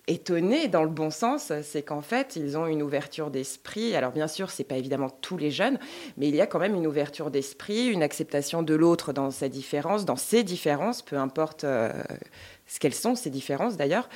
[0.07, 3.95] étonnée dans le bon sens, c'est qu'en fait, ils ont une ouverture d'esprit.
[3.95, 5.77] Alors bien sûr, c'est pas évidemment tous les jeunes,
[6.17, 9.47] mais il y a quand même une ouverture d'esprit, une acceptation de l'autre dans sa
[9.47, 11.67] différence, dans ses différences, peu importe
[12.71, 14.07] ce qu'elles sont, ces différences d'ailleurs,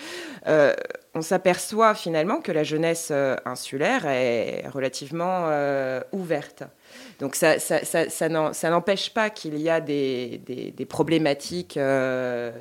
[0.47, 0.73] euh,
[1.13, 6.63] on s'aperçoit finalement que la jeunesse euh, insulaire est relativement euh, ouverte.
[7.19, 11.77] Donc ça, ça, n'empêche pas qu'il y a des problématiques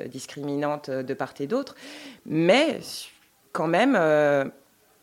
[0.07, 1.76] discriminantes de part et d'autre,
[2.26, 2.80] mais
[3.52, 3.96] quand même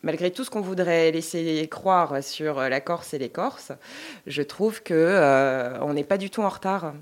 [0.03, 3.71] malgré tout ce qu'on voudrait laisser croire sur la Corse et les Corses,
[4.27, 6.93] je trouve que euh, on n'est pas du tout en retard.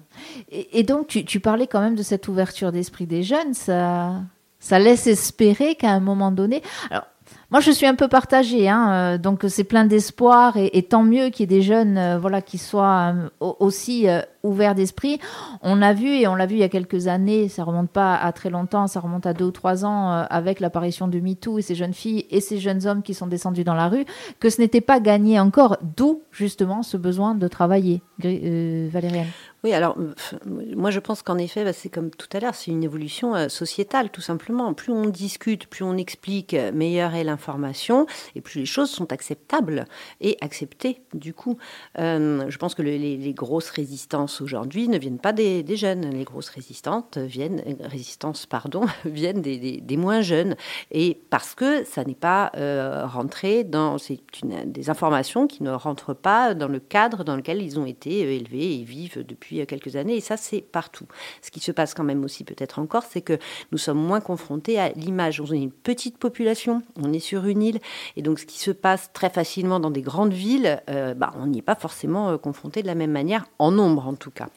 [0.52, 3.54] Et, donc, tu, parlais quand même de cette ouverture d'esprit des jeunes.
[3.54, 4.14] Ça,
[4.60, 6.62] ça laisse espérer qu'à un moment donné.
[6.92, 7.06] Alors,
[7.52, 11.30] moi, je suis un peu partagée, hein, euh, donc c'est plein d'espoir et, tant mieux
[11.30, 14.08] qu'il y ait des jeunes, euh, voilà, qui soient aussi
[14.44, 15.20] ouvert d'esprit.
[15.62, 18.16] On a vu, et on l'a vu il y a quelques années, ça remonte pas
[18.16, 21.60] à très longtemps, ça remonte à deux ou trois ans, euh, avec l'apparition de MeToo
[21.60, 24.06] et ces jeunes filles et ces jeunes hommes qui sont descendus dans la rue,
[24.40, 28.02] que ce n'était pas gagné encore, d'où justement ce besoin de travailler.
[28.26, 29.28] Euh, Valériane
[29.66, 29.98] oui, alors
[30.46, 33.50] moi je pense qu'en effet, bah, c'est comme tout à l'heure, c'est une évolution euh,
[33.50, 34.74] sociétale tout simplement.
[34.74, 39.84] Plus on discute, plus on explique, meilleure est l'information et plus les choses sont acceptables
[40.22, 41.58] et acceptées du coup.
[41.98, 46.10] je pense que les, grosses résistances aujourd'hui ne viennent pas des, jeunes.
[46.12, 50.56] Les grosses résistantes viennent, résistances pardon, viennent des, moins jeunes.
[50.92, 53.98] Et parce que ça n'est pas euh, rentré dans.
[53.98, 54.20] C'est
[54.66, 58.32] des informations qui ne rentrent pas dans le cadre dans lequel ils ont été euh,
[58.32, 60.16] élevés et vivent depuis quelques années.
[60.16, 61.06] Et ça, c'est partout.
[61.42, 63.38] Ce qui se passe quand même aussi, peut-être encore, c'est que
[63.72, 65.42] nous sommes moins confrontés à l'image.
[65.42, 67.80] On est une petite population, on est sur une île.
[68.16, 71.48] Et donc, ce qui se passe très facilement dans des grandes villes, euh, bah, on
[71.48, 74.50] n'y est pas forcément confronté de la même manière, en nombre en tout cas.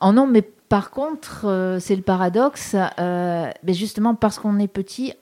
[0.00, 4.68] Oh non, mais par contre, euh, c'est le paradoxe, euh, mais justement parce qu'on est
[4.68, 5.14] petit,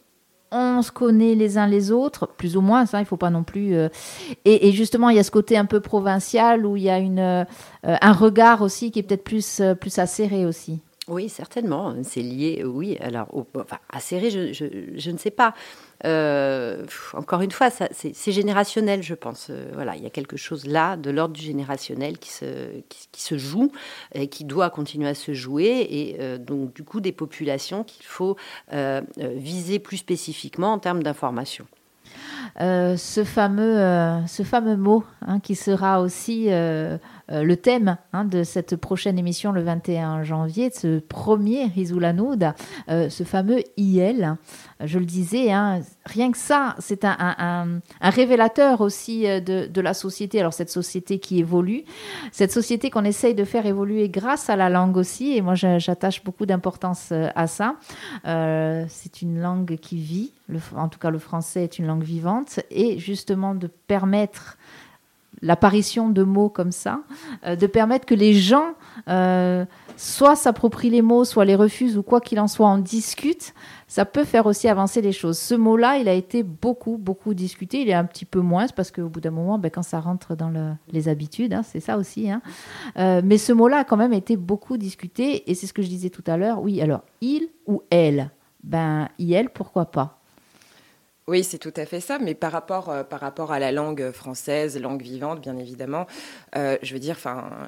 [0.51, 3.43] on se connaît les uns les autres, plus ou moins, ça, il faut pas non
[3.43, 3.75] plus.
[3.75, 3.89] Euh,
[4.45, 7.47] et, justement, il y a ce côté un peu provincial où il y a une,
[7.83, 10.81] un regard aussi qui est peut-être plus, plus acéré aussi.
[11.09, 11.95] Oui, certainement.
[12.03, 12.99] C'est lié, oui.
[13.01, 14.65] Alors, enfin, je, je,
[14.97, 15.55] je, ne sais pas.
[16.05, 19.49] Euh, encore une fois, c'est générationnel, je pense.
[19.51, 23.23] Euh, voilà, il y a quelque chose là de l'ordre du générationnel qui se, qui,
[23.23, 23.71] se joue
[24.15, 25.87] et qui doit continuer à se jouer.
[25.89, 28.37] Et euh, donc, du coup, des populations qu'il faut
[29.19, 31.67] viser plus spécifiquement en termes d'information.
[32.59, 36.49] ce, fameux, ce fameux mot hein, qui sera aussi
[37.29, 42.53] le thème hein, de cette prochaine émission le 21 janvier, de ce premier Rizoulanoud,
[42.89, 44.37] ce fameux IL
[44.85, 50.41] je le disais, hein, rien que ça, c'est un, révélateur aussi euh, de, la société.
[50.41, 51.85] Alors cette société qui évolue,
[52.33, 56.23] cette société qu'on essaye de faire évoluer grâce à la langue aussi, et moi j'attache
[56.25, 57.77] beaucoup d'importance euh, à ça.
[58.27, 60.33] Euh, c'est une langue qui vit,
[60.77, 64.59] en tout cas le français est une langue vivante, et justement de permettre
[65.43, 67.01] l'apparition de mots comme ça,
[67.47, 68.75] de permettre que les gens
[69.97, 73.55] soit s'approprient les mots, soit les refusent, ou quoi qu'il en soit, en discutent
[73.89, 75.39] ça peut faire aussi avancer les choses.
[75.39, 77.83] Ce mot-là, il a été beaucoup, beaucoup discuté.
[77.83, 80.35] Il est un petit peu moins, parce qu'au bout d'un moment, ben, quand ça rentre
[80.35, 82.31] dans les habitudes, hein, c'est ça aussi.
[82.31, 82.43] Hein.
[82.99, 85.89] Euh, mais ce mot-là a quand même été beaucoup discuté, et c'est ce que je
[85.89, 86.61] disais tout à l'heure.
[86.63, 88.31] Oui, alors, il ou elle?
[88.65, 90.16] Ben, il, pourquoi pas?
[91.29, 94.13] Oui, c'est tout à fait ça, mais par rapport, euh, par rapport à la langue
[94.13, 96.07] française, langue vivante, bien évidemment,
[96.55, 97.19] euh, je veux dire,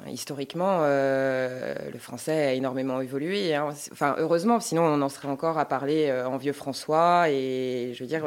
[0.07, 3.53] historiquement, euh, le français a énormément évolué.
[3.55, 3.73] Hein.
[3.91, 7.29] Enfin, heureusement, sinon on en serait encore à parler en vieux François.
[7.29, 8.25] Et je veux dire,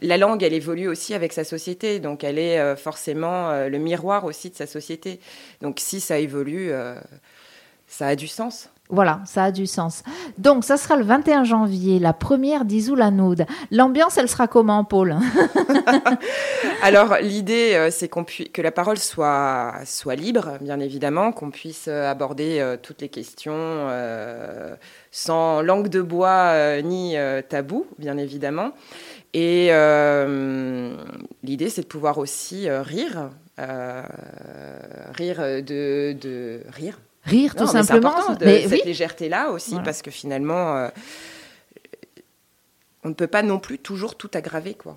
[0.00, 4.48] la langue, elle évolue aussi avec sa société, donc elle est forcément le miroir aussi
[4.48, 5.20] de sa société.
[5.60, 6.72] Donc si ça évolue,
[7.88, 8.70] ça a du sens.
[8.92, 10.02] Voilà, ça a du sens.
[10.36, 13.46] Donc, ça sera le 21 janvier, la première d'Isoulanoud.
[13.70, 15.16] L'ambiance, elle sera comment, Paul
[16.82, 19.72] Alors, l'idée, euh, c'est que la parole soit,
[20.14, 23.88] libre, bien évidemment, qu'on puisse euh, aborder euh, toutes les questions
[25.10, 27.16] sans langue de bois ni
[27.48, 28.72] tabou, bien évidemment.
[29.32, 29.68] Et
[31.42, 33.30] l'idée, c'est de pouvoir aussi rire,
[35.16, 38.14] rire de rire Rire, tout simplement.
[38.40, 40.88] Mais, cette légèreté-là aussi, parce que finalement, euh,
[43.04, 44.96] on ne peut pas non plus toujours tout aggraver, quoi.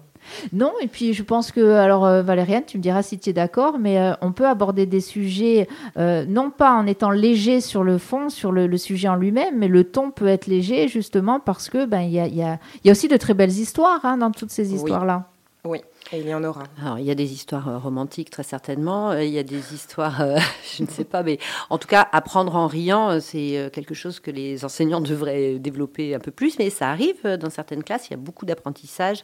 [0.52, 3.34] Non, et puis je pense que, alors euh, Valériane, tu me diras si tu es
[3.34, 8.00] d'accord, mais euh, on peut aborder des sujets, non pas en étant léger sur le
[8.00, 11.86] fond, sur le, sujet en lui-même, mais le ton peut être léger justement parce que
[11.86, 14.32] ben il y a, y, a, y a, aussi de très belles histoires hein, dans
[14.32, 15.30] toutes ces histoires-là.
[15.64, 15.82] Oui.
[16.14, 16.64] Il y en aura.
[16.80, 19.10] Alors, il y a des histoires euh, romantiques, très certainement.
[19.10, 20.38] Euh, il y a des histoires, euh,
[20.78, 21.40] je ne sais pas, mais
[21.72, 26.20] en tout cas, apprendre en riant, c'est quelque chose que les enseignants devraient développer un
[26.20, 26.60] peu plus.
[26.60, 28.08] Mais ça arrive dans certaines classes.
[28.10, 29.24] Il y a beaucoup d'apprentissages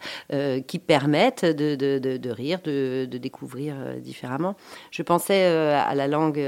[0.68, 4.56] qui permettent de, rire, de, découvrir différemment.
[4.90, 6.40] Je pensais à la langue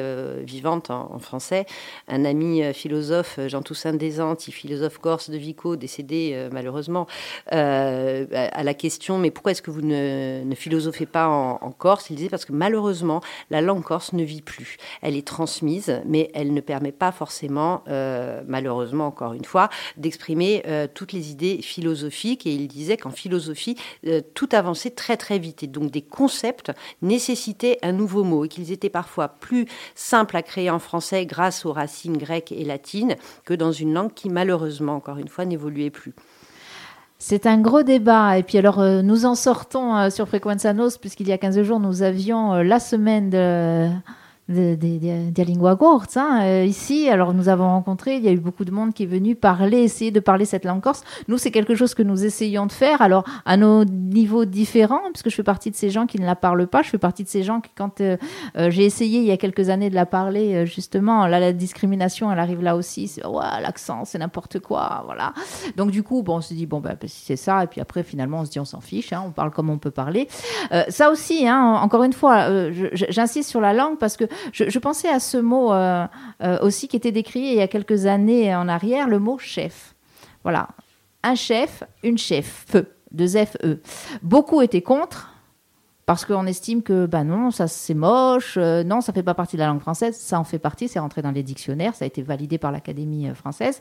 [0.44, 1.66] vivante en, français.
[2.08, 7.08] Un ami philosophe, Jean Toussaint Desanti, philosophe corse de Vico, décédé malheureusement,
[7.48, 12.10] à la question mais pourquoi est-ce que vous ne ne, philosophait pas en, Corse.
[12.10, 14.78] Il disait parce que malheureusement, la langue corse ne vit plus.
[15.02, 20.64] Elle est transmise, mais elle ne permet pas forcément, euh, malheureusement encore une fois, d'exprimer
[20.68, 22.46] euh, toutes les idées philosophiques.
[22.46, 25.64] Et il disait qu'en philosophie, euh, tout avançait très très vite.
[25.64, 30.44] Et donc des concepts nécessitaient un nouveau mot et qu'ils étaient parfois plus simples à
[30.44, 34.96] créer en français grâce aux racines grecques et latines que dans une langue qui malheureusement,
[34.96, 36.14] encore une fois, n'évoluait plus.
[37.26, 38.38] C'est un gros débat.
[38.38, 41.62] Et puis alors, euh, nous en sortons euh, sur Frequenza Nos, puisqu'il y a 15
[41.62, 43.88] jours, nous avions euh, la semaine de
[44.50, 46.18] de, de, de lingua corse.
[46.18, 46.42] Hein.
[46.44, 49.08] Euh, ici, alors nous avons rencontré, il y a eu beaucoup de monde qui est
[49.08, 51.04] venu parler, essayer de parler cette langue corse.
[51.28, 55.30] Nous, c'est quelque chose que nous essayons de faire, alors à nos niveaux différents, puisque
[55.30, 56.82] je fais partie de ces gens qui ne la parlent pas.
[56.82, 58.18] Je fais partie de ces gens qui, quand euh,
[58.58, 62.32] euh, j'ai essayé il y a quelques années de la parler, justement, là, la discrimination,
[62.32, 63.08] elle arrive là aussi.
[63.08, 65.34] C'est, ouais, l'accent, c'est n'importe quoi, voilà.
[65.78, 68.04] Donc du coup, bon, on se dit, bon, ben, si c'est ça, et puis après,
[68.04, 70.28] finalement, on se dit, on s'en fiche, hein, on parle comme on peut parler.
[70.90, 72.48] ça aussi, hein, encore une fois,
[72.92, 76.08] j'insiste sur la langue parce que je, pensais à ce mot euh,
[76.42, 79.96] euh, aussi qui était décrit il y a quelques années en arrière, le mot chef.
[80.44, 80.70] Voilà,
[81.24, 83.80] un chef, une chef, feu, deux F, E.
[84.22, 85.30] Beaucoup étaient contre.
[86.06, 89.56] Parce qu'on estime que bah non, ça c'est moche, euh, non, ça fait pas partie
[89.56, 92.08] de la langue française, ça en fait partie, c'est rentré dans les dictionnaires, ça a
[92.10, 93.80] été validé par l'Académie française,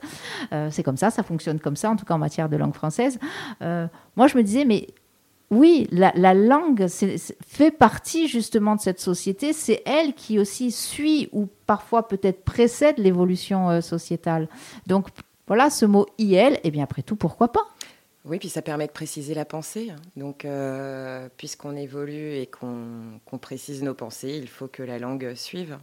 [0.70, 3.18] c'est comme ça, ça fonctionne comme ça, en tout cas en matière de langue française.
[3.61, 4.87] moi je me disais, mais
[5.53, 9.53] oui, la, langue fait partie justement de cette société.
[9.53, 14.48] C'est elle qui aussi suit ou parfois peut-être précède l'évolution euh, sociétale.
[14.86, 15.09] Donc
[15.46, 17.68] voilà, ce mot IL, et eh bien après tout, pourquoi pas?
[18.24, 19.92] Oui, puis ça permet de préciser la pensée.
[20.16, 20.46] Donc,
[21.36, 25.76] puisqu'on évolue et qu'on précise nos pensées, il faut que la langue suive.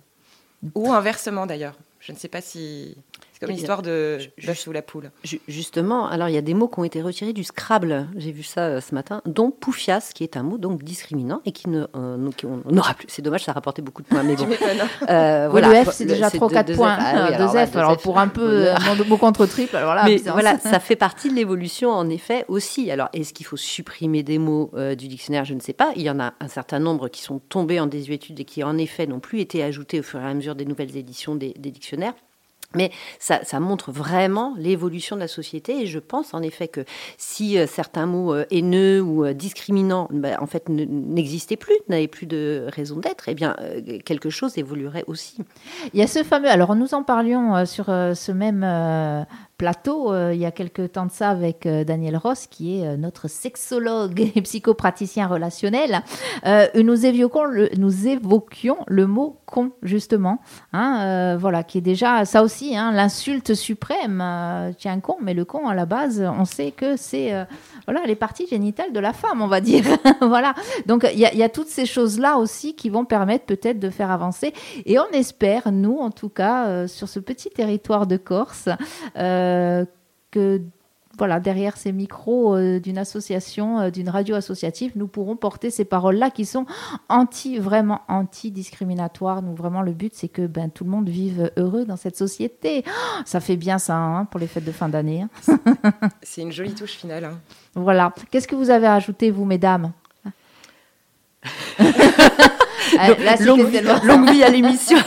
[0.73, 1.77] Ou inversement d'ailleurs.
[1.99, 2.97] Je ne sais pas si
[3.39, 5.11] c'est comme l'histoire de l'œuf sous la poule.
[5.47, 8.07] Justement, alors il y a des mots qui ont été retirés du Scrabble.
[8.17, 11.53] J'ai vu ça euh, ce matin, dont poufias, qui est un mot donc discriminant et
[11.53, 13.07] qui ne euh, on n'aura plus.
[13.09, 14.23] C'est dommage, ça a rapporté beaucoup de points.
[14.23, 14.49] Mais bon,
[15.09, 15.69] euh, voilà.
[15.69, 16.97] Le F, c'est déjà trop 4 points.
[16.99, 17.77] Ah, deux F.
[17.77, 21.29] Alors, pour un peu de mot contre triple, alors là, mais voilà, ça fait partie
[21.29, 22.91] de l'évolution en effet aussi.
[22.91, 25.45] Alors, est-ce qu'il faut supprimer des mots du dictionnaire?
[25.45, 25.91] Je ne sais pas.
[25.95, 28.77] Il y en a un certain nombre qui sont tombés en désuétude et qui en
[28.77, 31.71] effet n'ont plus été ajoutés au fur et à mesure des nouvelles éditions des, des
[31.71, 32.15] dictionnaires.
[32.75, 36.85] Mais ça, montre vraiment l'évolution de la société et je pense en effet que
[37.17, 42.07] si euh, certains mots euh, haineux ou euh, discriminants bah, en fait n'existaient plus, n'avaient
[42.07, 43.55] plus de raison d'être, eh bien
[44.05, 45.37] quelque chose évoluerait aussi.
[45.93, 48.63] Il y a ce fameux, alors nous en parlions sur ce même
[49.59, 52.87] plateau euh, il y a quelques temps de ça avec euh, Daniel Ross, qui est
[52.87, 56.01] euh, notre sexologue et psychopraticien relationnel.
[56.75, 60.39] nous, évoquions le, mot con, justement.
[60.71, 64.23] Hein, voilà, qui est déjà, ça aussi, hein, l'insulte suprême.
[64.77, 67.33] tiens, con, mais le con, à la base, on sait que c'est
[67.85, 69.83] voilà, les parties génitales de la femme, on va dire.
[70.21, 70.55] voilà.
[70.85, 74.53] Donc, il y, a toutes ces choses-là aussi qui vont permettre peut-être de faire avancer.
[74.85, 78.69] Et on espère, nous, en tout cas, sur ce petit territoire de Corse,
[80.31, 80.61] que
[81.19, 85.83] voilà, derrière ces micros euh, d'une association, euh, d'une radio associative, nous pourrons porter ces
[85.85, 86.65] paroles-là qui sont
[87.09, 89.41] anti, vraiment anti-discriminatoires.
[89.41, 92.83] Nous, vraiment, le but, c'est que ben, tout le monde vive heureux dans cette société.
[93.25, 95.23] ça fait bien ça hein, pour les fêtes de fin d'année.
[95.23, 95.59] Hein.
[96.23, 97.25] c'est une jolie touche finale.
[97.25, 97.39] Hein.
[97.75, 98.13] Voilà.
[98.31, 99.91] Qu'est-ce que vous avez ajouté, vous, mesdames?
[103.45, 104.97] longue, vie à l'émission.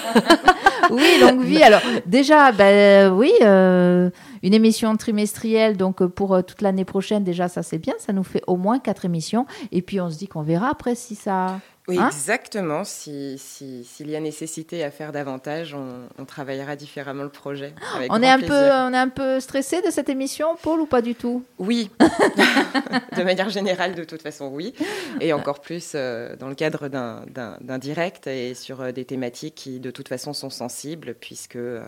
[0.91, 1.63] oui, longue vie.
[1.63, 4.11] Alors déjà, ben, oui, euh,
[4.43, 8.25] une émission trimestrielle, donc pour euh, toute l'année prochaine, déjà ça c'est bien, ça nous
[8.25, 9.47] fait au moins quatre émissions.
[9.71, 11.61] Et puis on se dit qu'on verra après si ça...
[11.89, 12.85] Oui, hein exactement.
[12.85, 17.75] S'il si, s'il y a nécessité à faire davantage, on, travaillera différemment le projet.
[18.09, 21.03] on, est un peu, on est un peu stressé de cette émission, Paul, ou pas
[21.03, 21.43] du tout?
[21.59, 21.91] Oui.
[22.01, 24.73] de manière générale, de toute façon, oui.
[25.21, 29.81] Et encore plus euh, dans le cadre d'un direct et sur euh, des thématiques qui,
[29.81, 31.57] de toute façon, sont sensibles, puisque...
[31.57, 31.83] Euh,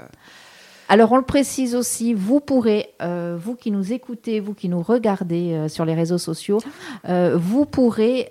[0.86, 5.66] alors on le précise aussi, vous pourrez, vous qui nous écoutez, vous qui nous regardez
[5.70, 6.61] sur les réseaux sociaux,
[7.09, 8.30] vous pourrez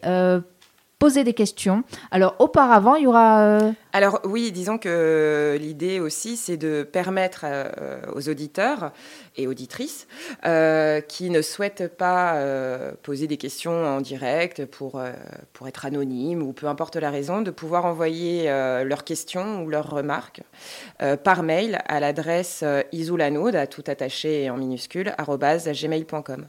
[1.04, 1.84] poser des questions.
[2.12, 3.42] Alors auparavant, il y aura...
[3.42, 8.94] Euh, Alors oui, disons que l'idée aussi, c'est de permettre euh, aux auditeurs
[9.36, 10.08] et auditrices
[10.46, 12.40] euh, qui ne souhaitent pas
[13.02, 15.02] poser des questions en direct pour,
[15.52, 19.90] pour être anonymes ou peu importe la raison, de pouvoir envoyer leurs questions ou leurs
[19.90, 20.42] remarques
[21.24, 26.48] par mail à l'adresse isoulanoud, à tout attaché en minuscule, gmail.com.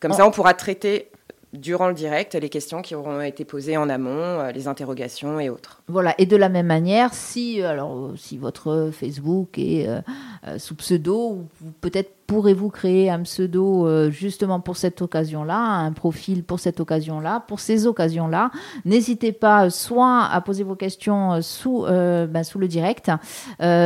[0.00, 1.10] Comme ça, on pourra traiter
[1.52, 5.48] durant le direct les questions qui auront été posées en amont, euh, les interrogations et
[5.48, 5.82] autres.
[5.88, 10.74] Voilà, et de la même manière, si, euh, alors, si votre Facebook est euh, sous
[10.74, 11.44] pseudo,
[11.80, 17.42] peut-être pourrez-vous créer un pseudo euh, justement pour cette occasion-là, un profil pour cette occasion-là,
[17.48, 18.50] pour ces occasions-là?
[18.84, 23.10] N'hésitez pas soit à poser vos questions euh, sous, euh, ben, sous le direct,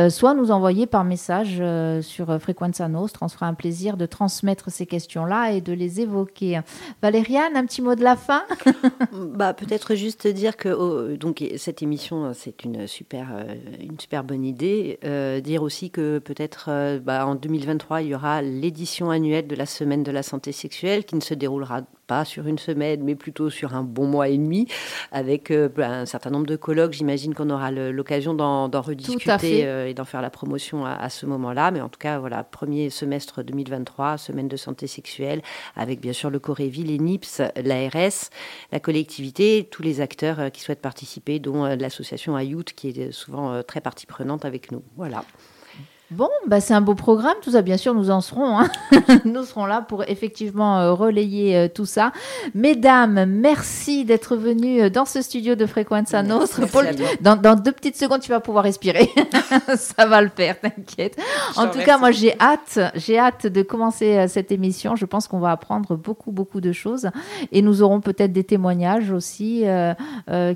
[0.09, 1.63] soit nous envoyer par message
[2.01, 3.25] sur Frequenza Nostra.
[3.25, 6.59] On se fera un plaisir de transmettre ces questions-là et de les évoquer.
[7.01, 8.43] Valériane, un petit mot de la fin?
[9.13, 13.27] Bah, Peut-être juste dire que oh, donc, cette émission, c'est une super,
[13.79, 14.99] une super bonne idée.
[15.43, 20.03] dire aussi que peut-être bah, en 2023, il y aura l'édition annuelle de la Semaine
[20.03, 23.75] de la santé sexuelle qui ne se déroulera pas sur une semaine, mais plutôt sur
[23.75, 24.67] un bon mois et demi,
[25.11, 26.93] avec euh, ben, un certain nombre de colloques.
[26.93, 31.71] J'imagine qu'on aura l'occasion d'en rediscuter euh, et d'en faire la promotion à, ce moment-là.
[31.71, 35.41] Mais en tout cas, voilà, premier semestre 2023, Semaine de santé sexuelle,
[35.75, 38.29] avec bien sûr le Coréville, les NIPS, l'ARS,
[38.71, 43.63] la collectivité, tous les acteurs euh, qui souhaitent participer, dont l'association Ayout, qui est souvent
[43.63, 44.83] très partie prenante avec nous.
[44.97, 45.23] Voilà.
[46.11, 48.59] Bon, bah c'est un beau programme, tout ça, bien sûr, nous en serons.
[48.59, 48.69] Hein.
[49.25, 52.11] nous serons là pour effectivement euh, relayer euh, tout ça.
[52.53, 56.61] Mesdames, merci d'être venues euh, dans ce studio de Frequenza Nostre.
[57.21, 59.09] dans, dans, deux petites secondes, tu vas pouvoir respirer.
[59.75, 61.17] ça va le faire, t'inquiète.
[61.55, 64.95] En tout cas, moi, j'ai hâte, j'ai hâte de commencer cette émission.
[64.95, 67.09] Je pense qu'on va apprendre beaucoup, beaucoup de choses.
[67.51, 69.63] Et nous aurons peut-être des témoignages aussi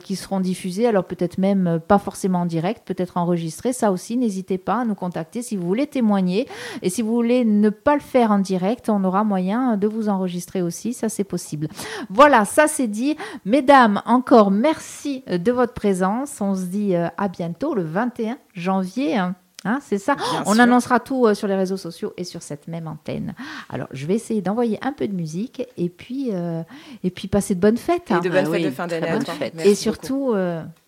[0.03, 0.87] qui seront diffusés.
[0.87, 3.73] Alors, peut-être même pas forcément en direct, peut-être enregistrés.
[3.73, 6.47] Ça aussi, n'hésitez pas à nous contacter si vous voulez témoigner.
[6.81, 10.09] Et si vous voulez ne pas le faire en direct, on aura moyen de vous
[10.09, 10.93] enregistrer aussi.
[10.93, 11.67] Ça, c'est possible.
[12.09, 13.15] Voilà, ça c'est dit.
[13.45, 16.41] Mesdames, encore merci de votre présence.
[16.41, 19.17] On se dit euh, à bientôt le 21 janvier.
[19.17, 19.35] Hein,
[19.81, 20.15] c'est ça.
[20.45, 23.33] On annoncera tout euh, sur les réseaux sociaux et sur cette même antenne.
[23.69, 26.61] Alors, je vais essayer d'envoyer un peu de musique et puis, euh,
[27.03, 28.11] et puis passer de bonnes fêtes.
[28.11, 29.19] Et de bonnes ah fêtes de fin d'année.
[29.65, 30.35] Et surtout,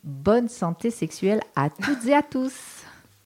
[0.03, 2.78] bonne santé sexuelle à toutes et à tous.